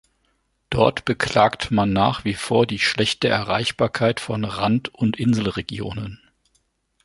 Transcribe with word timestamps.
Dort 0.71 1.05
beklagt 1.05 1.69
man 1.69 1.93
nach 1.93 2.25
wie 2.25 2.33
vor 2.33 2.65
die 2.65 2.79
schlechte 2.79 3.27
Erreichbarkeit 3.27 4.19
von 4.19 4.45
Rand- 4.45 4.89
und 4.95 5.15
Inselregionen. 5.17 6.19